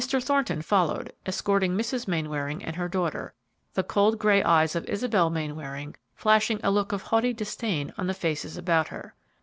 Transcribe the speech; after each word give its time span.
Thornton 0.03 0.63
followed, 0.63 1.13
escorting 1.27 1.77
Mrs. 1.77 2.07
Mainwaring 2.07 2.63
and 2.63 2.75
her 2.75 2.89
daughter, 2.89 3.35
the 3.75 3.83
cold, 3.83 4.17
gray 4.17 4.41
eyes 4.41 4.75
of 4.75 4.89
Isabel 4.89 5.29
Mainwaring 5.29 5.93
flashing 6.15 6.59
a 6.63 6.71
look 6.71 6.91
of 6.91 7.03
haughty 7.03 7.33
disdain 7.33 7.93
on 7.99 8.07
the 8.07 8.15
faces 8.15 8.57
about 8.57 8.87
her. 8.87 9.13